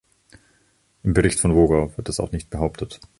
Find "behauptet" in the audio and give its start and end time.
2.49-2.99